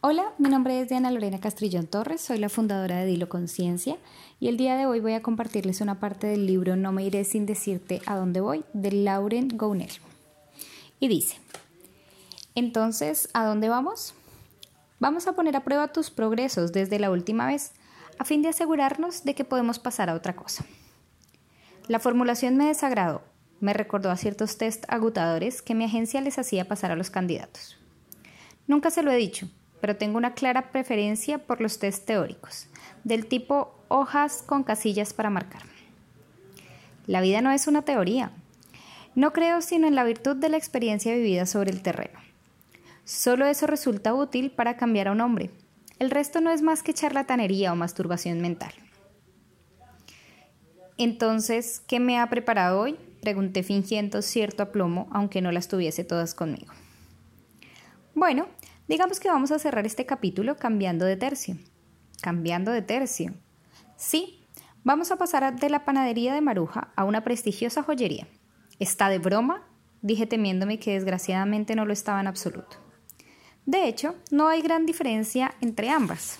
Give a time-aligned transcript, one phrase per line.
[0.00, 3.96] Hola, mi nombre es Diana Lorena Castrillón Torres, soy la fundadora de Dilo Conciencia
[4.38, 7.24] y el día de hoy voy a compartirles una parte del libro No me iré
[7.24, 9.90] sin decirte a dónde voy de Lauren Gouner.
[11.00, 11.40] Y dice,
[12.54, 14.14] entonces, ¿a dónde vamos?
[15.00, 17.72] Vamos a poner a prueba tus progresos desde la última vez
[18.20, 20.64] a fin de asegurarnos de que podemos pasar a otra cosa.
[21.88, 23.22] La formulación me desagradó,
[23.58, 27.76] me recordó a ciertos test agotadores que mi agencia les hacía pasar a los candidatos.
[28.68, 29.48] Nunca se lo he dicho,
[29.80, 32.68] pero tengo una clara preferencia por los test teóricos,
[33.04, 35.62] del tipo hojas con casillas para marcar.
[37.06, 38.30] La vida no es una teoría.
[39.14, 42.18] No creo sino en la virtud de la experiencia vivida sobre el terreno.
[43.04, 45.50] Solo eso resulta útil para cambiar a un hombre.
[45.98, 48.72] El resto no es más que charlatanería o masturbación mental.
[50.98, 52.98] Entonces, ¿qué me ha preparado hoy?
[53.22, 56.72] Pregunté fingiendo cierto aplomo, aunque no las tuviese todas conmigo.
[58.14, 58.48] Bueno,
[58.88, 61.56] digamos que vamos a cerrar este capítulo cambiando de tercio.
[62.20, 63.34] Cambiando de tercio.
[63.96, 64.44] Sí,
[64.82, 68.26] vamos a pasar de la panadería de Maruja a una prestigiosa joyería.
[68.78, 69.66] ¿Está de broma?
[70.02, 72.76] Dije temiéndome que desgraciadamente no lo estaba en absoluto.
[73.66, 76.38] De hecho, no hay gran diferencia entre ambas.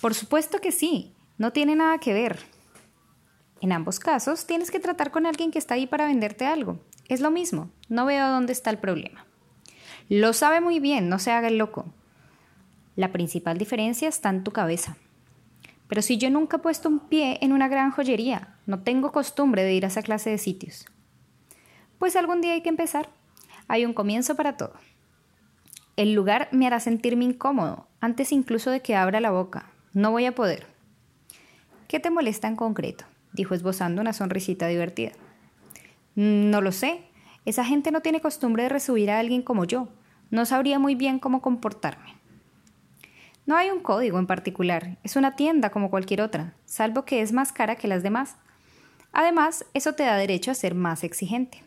[0.00, 2.38] Por supuesto que sí, no tiene nada que ver.
[3.60, 6.80] En ambos casos, tienes que tratar con alguien que está ahí para venderte algo.
[7.08, 9.26] Es lo mismo, no veo dónde está el problema.
[10.08, 11.86] Lo sabe muy bien, no se haga el loco.
[12.96, 14.96] La principal diferencia está en tu cabeza.
[15.88, 19.62] Pero si yo nunca he puesto un pie en una gran joyería, no tengo costumbre
[19.62, 20.86] de ir a esa clase de sitios.
[21.98, 23.10] Pues algún día hay que empezar.
[23.68, 24.74] Hay un comienzo para todo.
[25.96, 29.70] El lugar me hará sentirme incómodo, antes incluso de que abra la boca.
[29.92, 30.66] No voy a poder.
[31.88, 33.04] ¿Qué te molesta en concreto?
[33.32, 35.12] dijo esbozando una sonrisita divertida.
[36.14, 37.02] No lo sé,
[37.44, 39.88] esa gente no tiene costumbre de recibir a alguien como yo.
[40.30, 42.14] No sabría muy bien cómo comportarme.
[43.46, 47.32] No hay un código en particular, es una tienda como cualquier otra, salvo que es
[47.32, 48.36] más cara que las demás.
[49.12, 51.62] Además, eso te da derecho a ser más exigente.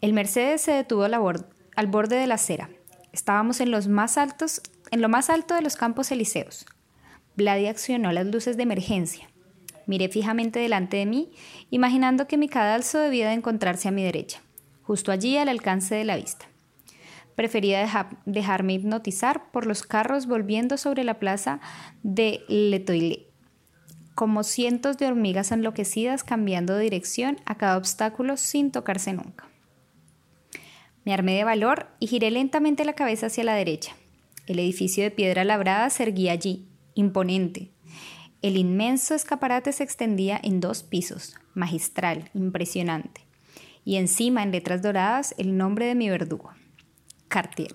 [0.00, 2.70] El Mercedes se detuvo al borde de la acera.
[3.12, 6.66] Estábamos en lo más alto de los campos elíseos.
[7.36, 9.28] Vladi accionó las luces de emergencia.
[9.86, 11.30] Miré fijamente delante de mí,
[11.70, 14.40] imaginando que mi cadalso debía de encontrarse a mi derecha,
[14.82, 16.46] justo allí al alcance de la vista.
[17.34, 21.60] Prefería dejarme hipnotizar por los carros volviendo sobre la plaza
[22.02, 23.26] de Letoile,
[24.14, 29.48] como cientos de hormigas enloquecidas cambiando de dirección a cada obstáculo sin tocarse nunca.
[31.04, 33.96] Me armé de valor y giré lentamente la cabeza hacia la derecha.
[34.46, 37.70] El edificio de piedra labrada se erguía allí, imponente,
[38.42, 43.22] el inmenso escaparate se extendía en dos pisos, magistral, impresionante,
[43.84, 46.50] y encima en letras doradas el nombre de mi verdugo,
[47.28, 47.72] Cartier.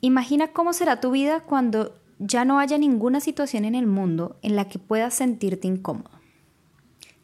[0.00, 4.56] Imagina cómo será tu vida cuando ya no haya ninguna situación en el mundo en
[4.56, 6.10] la que puedas sentirte incómodo.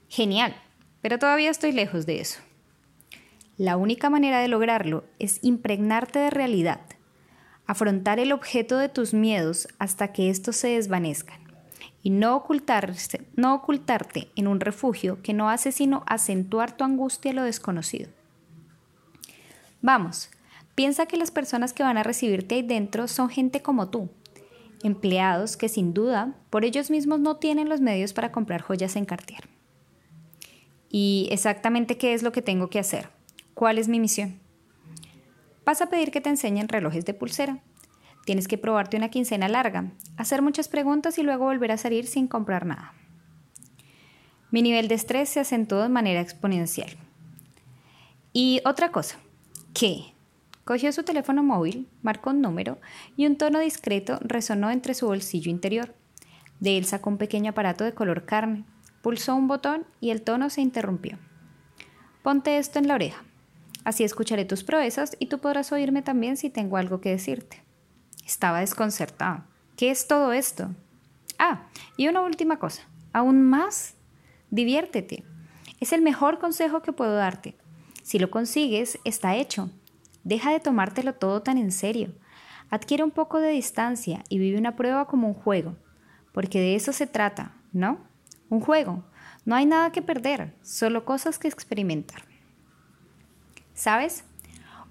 [0.09, 0.55] Genial,
[1.01, 2.41] pero todavía estoy lejos de eso.
[3.57, 6.81] La única manera de lograrlo es impregnarte de realidad,
[7.67, 11.47] afrontar el objeto de tus miedos hasta que estos se desvanezcan
[12.03, 17.33] y no, ocultarse, no ocultarte en un refugio que no hace sino acentuar tu angustia
[17.33, 18.11] a lo desconocido.
[19.83, 20.31] Vamos,
[20.77, 24.09] piensa que las personas que van a recibirte ahí dentro son gente como tú,
[24.85, 29.05] empleados que sin duda por ellos mismos no tienen los medios para comprar joyas en
[29.05, 29.49] Cartier.
[30.89, 33.09] ¿Y exactamente qué es lo que tengo que hacer?
[33.55, 34.39] ¿Cuál es mi misión?
[35.67, 37.59] Vas a pedir que te enseñen relojes de pulsera.
[38.25, 42.29] Tienes que probarte una quincena larga, hacer muchas preguntas y luego volver a salir sin
[42.29, 42.95] comprar nada.
[44.53, 46.91] Mi nivel de estrés se acentuó de manera exponencial.
[48.33, 49.19] Y otra cosa,
[49.75, 50.15] ¿qué?
[50.65, 52.79] Cogió su teléfono móvil, marcó un número
[53.17, 55.95] y un tono discreto resonó entre su bolsillo interior.
[56.61, 58.65] De él sacó un pequeño aparato de color carne,
[59.03, 61.19] pulsó un botón y el tono se interrumpió.
[62.23, 63.25] Ponte esto en la oreja.
[63.87, 67.63] Así escucharé tus proezas y tú podrás oírme también si tengo algo que decirte.
[68.27, 69.45] Estaba desconcertado.
[69.77, 70.75] ¿Qué es todo esto?
[71.39, 72.83] Ah, y una última cosa.
[73.13, 73.95] Aún más,
[74.51, 75.23] diviértete.
[75.79, 77.55] Es el mejor consejo que puedo darte.
[78.03, 79.71] Si lo consigues, está hecho.
[80.25, 82.13] Deja de tomártelo todo tan en serio.
[82.71, 85.77] Adquiere un poco de distancia y vive una prueba como un juego,
[86.33, 88.01] porque de eso se trata, ¿no?
[88.49, 89.05] Un juego.
[89.45, 92.26] No hay nada que perder, solo cosas que experimentar.
[93.77, 94.25] ¿Sabes?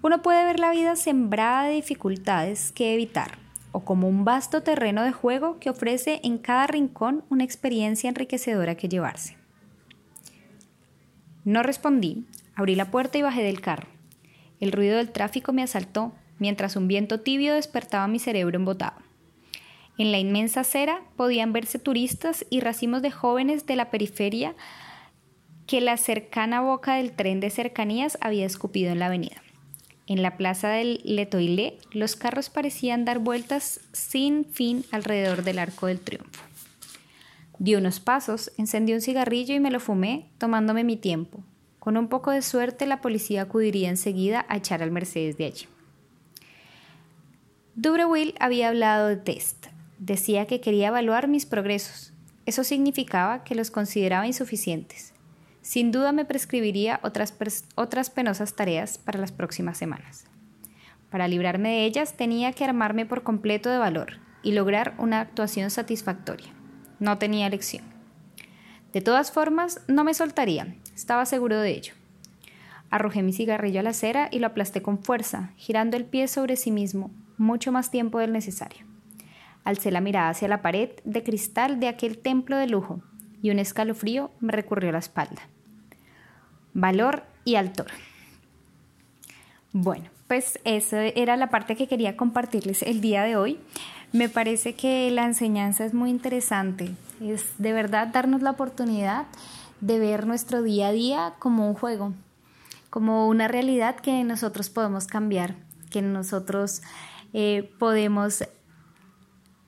[0.03, 3.39] Uno puede ver la vida sembrada de dificultades que evitar,
[3.71, 8.75] o como un vasto terreno de juego que ofrece en cada rincón una experiencia enriquecedora
[8.75, 9.37] que llevarse.
[11.45, 13.87] No respondí, abrí la puerta y bajé del carro.
[14.59, 19.01] El ruido del tráfico me asaltó, mientras un viento tibio despertaba mi cerebro embotado.
[19.97, 24.53] En la inmensa acera podían verse turistas y racimos de jóvenes de la periferia
[25.67, 29.41] que la cercana boca del tren de cercanías había escupido en la avenida.
[30.07, 35.87] En la plaza del Letoilé, los carros parecían dar vueltas sin fin alrededor del arco
[35.87, 36.43] del triunfo.
[37.57, 41.43] Di unos pasos, encendí un cigarrillo y me lo fumé, tomándome mi tiempo.
[41.79, 45.65] Con un poco de suerte, la policía acudiría enseguida a echar al Mercedes de allí.
[47.75, 49.67] Dubreuil había hablado de test.
[49.97, 52.13] Decía que quería evaluar mis progresos.
[52.45, 55.14] Eso significaba que los consideraba insuficientes.
[55.65, 57.33] Sin duda me prescribiría otras,
[57.73, 60.25] otras penosas tareas para las próximas semanas.
[61.09, 65.71] Para librarme de ellas tenía que armarme por completo de valor y lograr una actuación
[65.71, 66.53] satisfactoria.
[66.99, 67.83] No tenía elección.
[68.93, 71.93] De todas formas, no me soltaría, estaba seguro de ello.
[72.91, 76.57] Arrojé mi cigarrillo a la acera y lo aplasté con fuerza, girando el pie sobre
[76.57, 77.09] sí mismo,
[77.39, 78.85] mucho más tiempo del necesario.
[79.63, 83.01] Alcé la mirada hacia la pared de cristal de aquel templo de lujo
[83.41, 85.41] y un escalofrío me recurrió a la espalda
[86.75, 87.93] valor y altura.
[89.71, 93.59] Bueno, pues esa era la parte que quería compartirles el día de hoy.
[94.11, 96.91] Me parece que la enseñanza es muy interesante.
[97.19, 99.25] Es de verdad darnos la oportunidad
[99.81, 102.13] de ver nuestro día a día como un juego,
[102.89, 105.55] como una realidad que nosotros podemos cambiar,
[105.89, 106.81] que nosotros
[107.33, 108.43] eh, podemos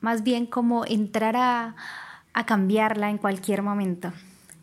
[0.01, 1.75] más bien como entrar a
[2.45, 4.11] cambiarla en cualquier momento.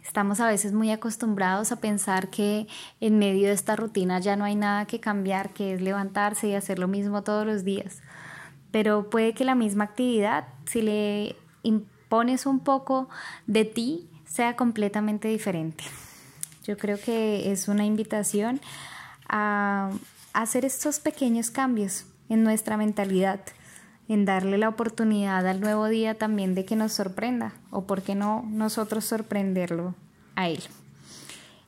[0.04, 2.68] Estamos a veces muy acostumbrados a pensar que
[3.00, 6.54] en medio de esta rutina ya no hay nada que cambiar, que es levantarse y
[6.54, 8.00] hacer lo mismo todos los días.
[8.70, 13.08] Pero puede que la misma actividad, si le impones un poco
[13.46, 15.84] de ti, sea completamente diferente.
[16.64, 18.60] Yo creo que es una invitación
[19.28, 19.90] a
[20.32, 23.40] hacer estos pequeños cambios en nuestra mentalidad,
[24.08, 28.14] en darle la oportunidad al nuevo día también de que nos sorprenda, o por qué
[28.14, 29.94] no nosotros sorprenderlo
[30.36, 30.62] a Él.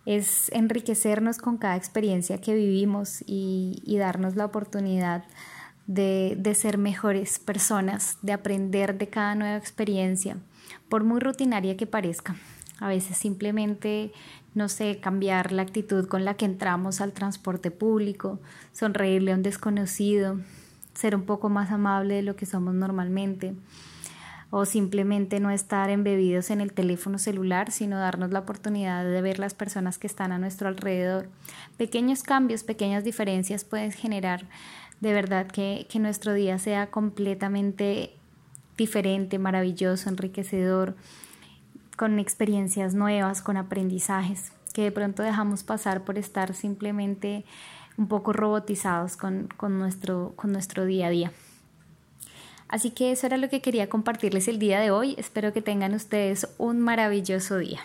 [0.05, 5.25] Es enriquecernos con cada experiencia que vivimos y, darnos la oportunidad
[5.87, 10.37] de, de, ser mejores personas, de aprender de cada nueva experiencia,
[10.89, 12.37] por muy rutinaria que parezca.
[12.79, 14.13] A veces simplemente,
[14.55, 18.39] no sé, cambiar la actitud con la que entramos al transporte público,
[18.73, 20.39] sonreírle a un desconocido,
[20.97, 23.55] ser un poco más amable de lo que somos normalmente
[24.51, 29.39] o simplemente no estar embebidos en el teléfono celular, sino darnos la oportunidad de ver
[29.39, 31.29] las personas que están a nuestro alrededor.
[31.77, 34.47] Pequeños cambios, pequeñas diferencias pueden generar
[35.01, 38.15] de verdad que, que nuestro día sea completamente
[38.79, 40.97] diferente, maravilloso, enriquecedor,
[41.97, 47.47] con experiencias nuevas, con aprendizajes que de pronto dejamos pasar por estar simplemente
[47.97, 51.33] un poco robotizados con, con, nuestro, con nuestro día a día.
[52.69, 55.15] Así que eso era lo que quería compartirles el día de hoy.
[55.19, 57.81] Espero que tengan ustedes un maravilloso día.